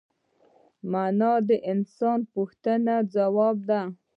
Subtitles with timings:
[0.91, 3.81] مانا د انسان د پوښتنې ځواب دی.